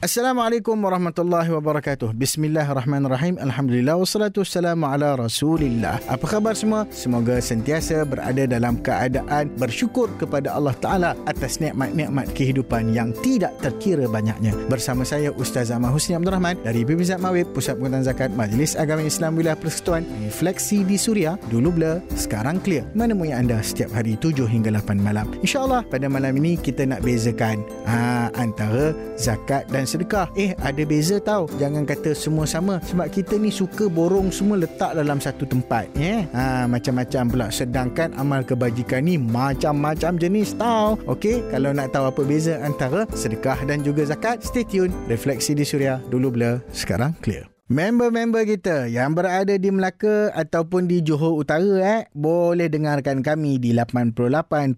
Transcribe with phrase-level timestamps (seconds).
[0.00, 2.16] Assalamualaikum warahmatullahi wabarakatuh.
[2.16, 3.36] Bismillahirrahmanirrahim.
[3.36, 6.00] Alhamdulillah wassalatu wassalamu ala Rasulillah.
[6.08, 6.88] Apa khabar semua?
[6.88, 14.08] Semoga sentiasa berada dalam keadaan bersyukur kepada Allah Taala atas nikmat-nikmat kehidupan yang tidak terkira
[14.08, 14.56] banyaknya.
[14.72, 19.04] Bersama saya Ustaz Ahmad Husni Abdul Rahman dari PBZ Mawib Pusat Pengurusan Zakat Majlis Agama
[19.04, 24.48] Islam Wilayah Persekutuan Refleksi di Suria dulu blur sekarang clear menemui anda setiap hari 7
[24.48, 25.28] hingga 8 malam.
[25.44, 30.30] InsyaAllah pada malam ini kita nak bezakan aa, antara zakat dan sedekah.
[30.38, 31.50] Eh, ada beza tau.
[31.58, 32.78] Jangan kata semua sama.
[32.86, 35.90] Sebab kita ni suka borong semua letak dalam satu tempat.
[35.98, 36.22] Eh?
[36.30, 37.46] Ha, macam-macam pula.
[37.50, 40.94] Sedangkan amal kebajikan ni macam-macam jenis tau.
[41.10, 44.94] Okey, kalau nak tahu apa beza antara sedekah dan juga zakat, stay tune.
[45.10, 45.98] Refleksi di Suria.
[46.06, 47.49] Dulu blur, sekarang clear.
[47.70, 53.70] Member-member kita yang berada di Melaka ataupun di Johor Utara eh boleh dengarkan kami di
[53.70, 54.74] 88.5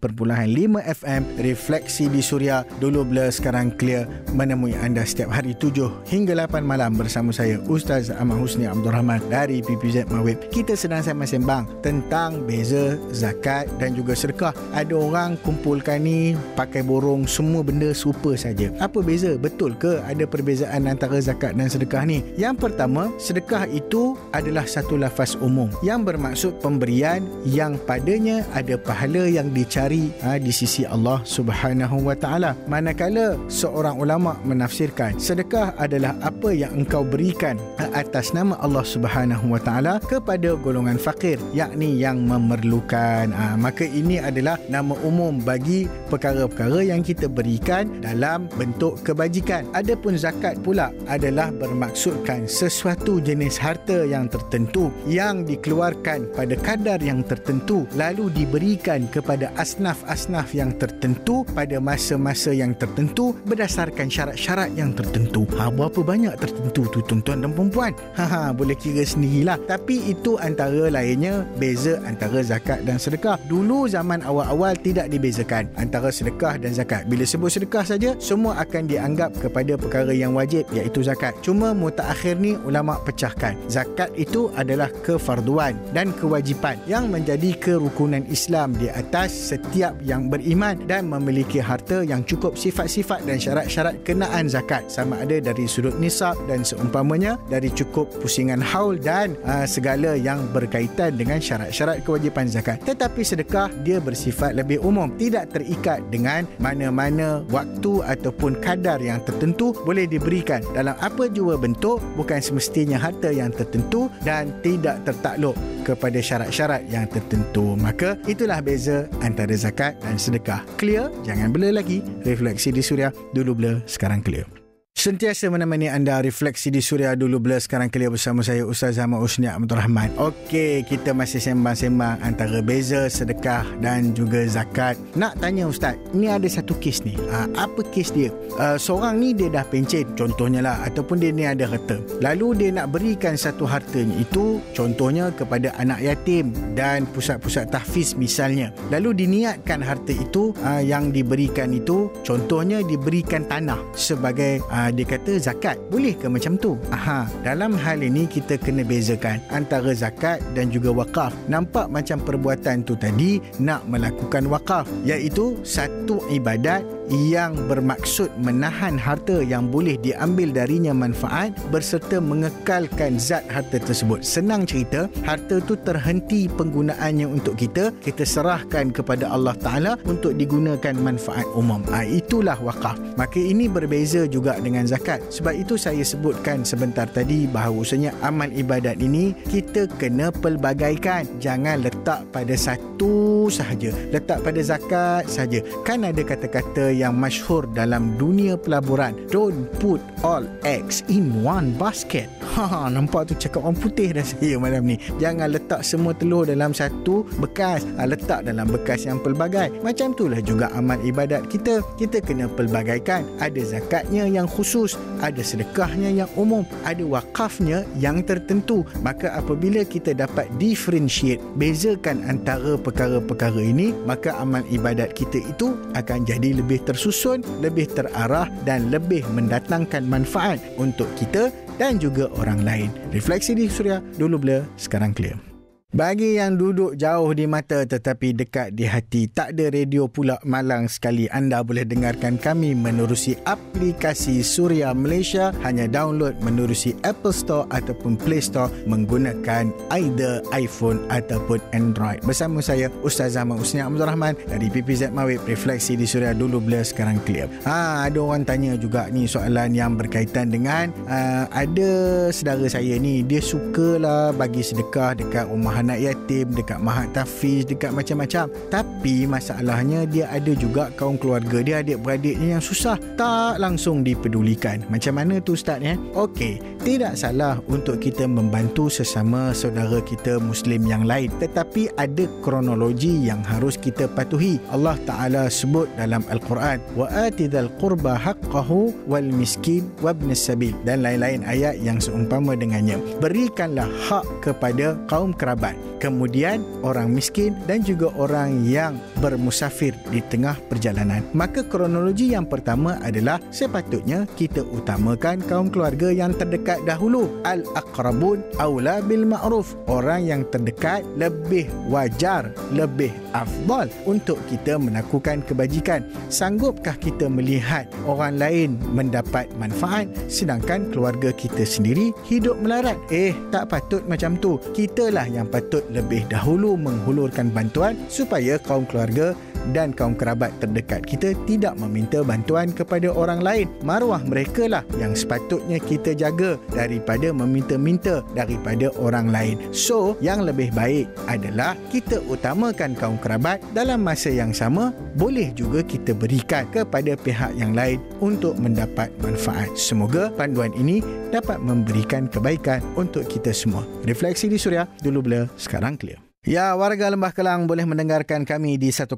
[1.00, 4.04] FM Refleksi di Suria dulu blur sekarang clear
[4.36, 9.24] menemui anda setiap hari 7 hingga 8 malam bersama saya Ustaz Ahmad Husni Abdul Rahman
[9.32, 10.52] dari PPZ Mawib.
[10.52, 14.52] Kita sedang sembang-sembang tentang beza zakat dan juga sedekah.
[14.76, 18.68] Ada orang kumpulkan ni pakai borong semua benda serupa saja.
[18.84, 19.40] Apa beza?
[19.40, 22.20] Betul ke ada perbezaan antara zakat dan sedekah ni?
[22.36, 28.74] Yang pertama pertama, sedekah itu adalah satu lafaz umum yang bermaksud pemberian yang padanya ada
[28.74, 32.58] pahala yang dicari ha, di sisi Allah Subhanahu Wa Taala.
[32.66, 37.54] Manakala seorang ulama menafsirkan sedekah adalah apa yang engkau berikan
[37.94, 43.30] atas nama Allah Subhanahu Wa Taala kepada golongan fakir, yakni yang memerlukan.
[43.30, 49.70] Ha, maka ini adalah nama umum bagi perkara-perkara yang kita berikan dalam bentuk kebajikan.
[49.70, 56.96] Adapun zakat pula adalah bermaksudkan sesuatu sesuatu jenis harta yang tertentu yang dikeluarkan pada kadar
[57.04, 64.96] yang tertentu lalu diberikan kepada asnaf-asnaf yang tertentu pada masa-masa yang tertentu berdasarkan syarat-syarat yang
[64.96, 65.44] tertentu.
[65.60, 67.92] Ha, berapa banyak tertentu tu tuan-tuan dan perempuan?
[68.16, 69.60] Ha, ha, boleh kira sendirilah.
[69.68, 73.36] Tapi itu antara lainnya beza antara zakat dan sedekah.
[73.52, 77.04] Dulu zaman awal-awal tidak dibezakan antara sedekah dan zakat.
[77.04, 81.36] Bila sebut sedekah saja, semua akan dianggap kepada perkara yang wajib iaitu zakat.
[81.44, 83.54] Cuma mutaakhir ni ulama pecahkan.
[83.70, 90.76] Zakat itu adalah kefarduan dan kewajipan yang menjadi kerukunan Islam di atas setiap yang beriman
[90.90, 96.34] dan memiliki harta yang cukup sifat-sifat dan syarat-syarat kenaan zakat sama ada dari sudut nisab
[96.50, 102.82] dan seumpamanya dari cukup pusingan haul dan uh, segala yang berkaitan dengan syarat-syarat kewajipan zakat.
[102.82, 109.70] Tetapi sedekah dia bersifat lebih umum, tidak terikat dengan mana-mana waktu ataupun kadar yang tertentu
[109.86, 115.54] boleh diberikan dalam apa jua bentuk bukan semestinya harta yang tertentu dan tidak tertakluk
[115.86, 117.78] kepada syarat-syarat yang tertentu.
[117.78, 120.66] Maka itulah beza antara zakat dan sedekah.
[120.76, 121.08] Clear?
[121.22, 122.02] Jangan blur lagi.
[122.26, 123.14] Refleksi di suria.
[123.32, 124.61] Dulu blur, sekarang clear.
[125.02, 129.50] Sentiasa menemani anda refleksi di Suria dulu bila sekarang clear bersama saya Ustaz Ahmad Usni
[129.50, 130.14] Abdul Rahman.
[130.14, 134.94] Okey, kita masih sembang-sembang antara beza sedekah dan juga zakat.
[135.18, 137.18] Nak tanya Ustaz, ni ada satu kes ni.
[137.18, 138.30] Ha, apa kes dia?
[138.54, 141.98] Uh, seorang ni dia dah pencen contohnya lah ataupun dia ni ada harta.
[142.22, 148.70] Lalu dia nak berikan satu hartanya itu contohnya kepada anak yatim dan pusat-pusat tahfiz misalnya.
[148.94, 154.62] Lalu diniatkan harta itu uh, yang diberikan itu contohnya diberikan tanah sebagai
[154.92, 155.80] dia kata zakat.
[155.90, 156.76] Boleh ke macam tu?
[156.92, 161.32] Aha, dalam hal ini kita kena bezakan antara zakat dan juga wakaf.
[161.48, 169.44] Nampak macam perbuatan tu tadi nak melakukan wakaf iaitu satu ibadat yang bermaksud menahan harta
[169.44, 174.24] yang boleh diambil darinya manfaat berserta mengekalkan zat harta tersebut.
[174.24, 180.96] Senang cerita, harta tu terhenti penggunaannya untuk kita, kita serahkan kepada Allah Taala untuk digunakan
[180.96, 181.84] manfaat umum.
[181.92, 182.96] Ha, itulah wakaf.
[183.20, 185.20] Maka ini berbeza juga dengan zakat.
[185.28, 191.28] Sebab itu saya sebutkan sebentar tadi bahawasanya amal ibadat ini kita kena pelbagaikan.
[191.42, 193.92] Jangan letak pada satu sahaja.
[194.14, 195.60] Letak pada zakat saja.
[195.84, 199.16] Kan ada kata-kata yang masyhur dalam dunia pelaburan.
[199.32, 202.28] Don't put all eggs in one basket.
[202.52, 205.00] Ha, nampak tu cakap orang putih dah saya malam ni.
[205.16, 207.80] Jangan letak semua telur dalam satu bekas.
[207.96, 209.72] Ha, letak dalam bekas yang pelbagai.
[209.80, 211.80] Macam itulah juga amal ibadat kita.
[211.96, 213.24] Kita kena pelbagaikan.
[213.40, 215.00] Ada zakatnya yang khusus.
[215.24, 216.68] Ada sedekahnya yang umum.
[216.84, 218.84] Ada wakafnya yang tertentu.
[219.00, 226.28] Maka apabila kita dapat differentiate, bezakan antara perkara-perkara ini, maka amal ibadat kita itu akan
[226.28, 232.90] jadi lebih tersusun, lebih terarah dan lebih mendatangkan manfaat untuk kita dan juga orang lain.
[233.14, 235.51] Refleksi di Suria dulu blur, sekarang clear.
[235.92, 240.88] Bagi yang duduk jauh di mata tetapi dekat di hati, tak ada radio pula malang
[240.88, 241.28] sekali.
[241.28, 245.52] Anda boleh dengarkan kami menerusi aplikasi Suria Malaysia.
[245.60, 252.24] Hanya download menerusi Apple Store ataupun Play Store menggunakan either iPhone ataupun Android.
[252.24, 255.44] Bersama saya, Ustaz Zaman Usni Abdul Rahman dari PPZ Mawib.
[255.44, 257.52] Refleksi di Suria dulu blur sekarang clear.
[257.68, 263.20] Ha, ada orang tanya juga ni soalan yang berkaitan dengan uh, ada saudara saya ni,
[263.20, 268.51] dia sukalah bagi sedekah dekat rumah anak yatim, dekat mahat tafiz, dekat macam-macam.
[268.67, 272.99] Tapi masalahnya dia ada juga kaum keluarga dia, adik-beradiknya yang susah.
[273.15, 274.83] Tak langsung dipedulikan.
[274.91, 275.95] Macam mana tu Ustaz ya?
[276.17, 281.31] Okey, tidak salah untuk kita membantu sesama saudara kita Muslim yang lain.
[281.39, 284.59] Tetapi ada kronologi yang harus kita patuhi.
[284.73, 288.69] Allah Ta'ala sebut dalam Al-Quran, وَآتِ ذَا الْقُرْبَ حَقَّهُ
[289.07, 292.97] وَالْمِسْكِينَ وَابْنَ السَّبِيلِ dan lain-lain ayat yang seumpama dengannya.
[293.21, 295.70] Berikanlah hak kepada kaum kerabat
[296.02, 301.22] kemudian orang miskin dan juga orang yang bermusafir di tengah perjalanan.
[301.30, 307.30] Maka kronologi yang pertama adalah sepatutnya kita utamakan kaum keluarga yang terdekat dahulu.
[307.46, 309.78] Al-aqrabun aula bil ma'ruf.
[309.86, 316.02] Orang yang terdekat lebih wajar, lebih afdal untuk kita melakukan kebajikan.
[316.28, 322.98] Sanggupkah kita melihat orang lain mendapat manfaat sedangkan keluarga kita sendiri hidup melarat?
[323.14, 324.58] Eh, tak patut macam tu.
[324.74, 325.61] Kitalah yang patut
[325.92, 329.36] lebih dahulu menghulurkan bantuan supaya kaum keluarga
[329.70, 333.66] dan kaum kerabat terdekat kita tidak meminta bantuan kepada orang lain.
[333.86, 339.56] Maruah mereka lah yang sepatutnya kita jaga daripada meminta-minta daripada orang lain.
[339.70, 345.84] So, yang lebih baik adalah kita utamakan kaum kerabat dalam masa yang sama boleh juga
[345.84, 349.68] kita berikan kepada pihak yang lain untuk mendapat manfaat.
[349.76, 353.84] Semoga panduan ini dapat memberikan kebaikan untuk kita semua.
[354.08, 356.21] Refleksi di Suria, dulu bila, sekarang clear.
[356.42, 359.14] Ya, warga Lembah Kelang boleh mendengarkan kami di 105.3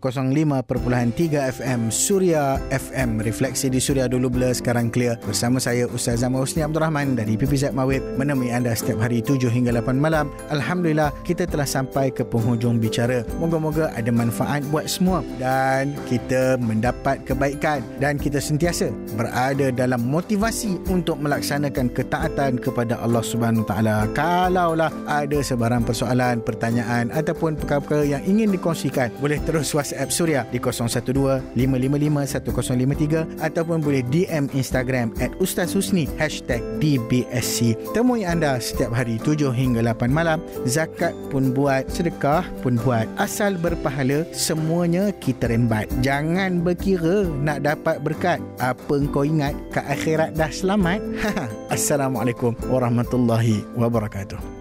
[1.56, 3.25] FM Surya FM.
[3.25, 5.17] Refleksi di Surya dulu bila sekarang clear.
[5.25, 9.41] Bersama saya Ustaz Zaman Husni Abdul Rahman dari PPZ Mawib menemui anda setiap hari 7
[9.49, 10.29] hingga 8 malam.
[10.53, 13.25] Alhamdulillah, kita telah sampai ke penghujung bicara.
[13.41, 20.77] Moga-moga ada manfaat buat semua dan kita mendapat kebaikan dan kita sentiasa berada dalam motivasi
[20.93, 24.12] untuk melaksanakan ketaatan kepada Allah Subhanahu Taala.
[24.12, 30.58] Kalaulah ada sebarang persoalan, pertanyaan ataupun perkara-perkara yang ingin dikongsikan boleh terus WhatsApp Suria di
[30.58, 39.55] 012-555-1053 ataupun boleh DM Instagram at Ustaz Husni hashtag DBSC temui anda setiap hari 7
[39.55, 40.43] hingga 8 malam.
[40.66, 43.06] Zakat pun buat sedekah pun buat.
[43.17, 45.87] Asal berpahala semuanya kita rembat.
[46.02, 48.43] Jangan berkira nak dapat berkat.
[48.58, 50.99] Apa kau ingat ke akhirat dah selamat?
[51.75, 54.54] Assalamualaikum warahmatullahi wabarakatuh